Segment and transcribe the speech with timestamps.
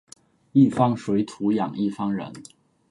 [0.53, 2.33] 一方水土养一方人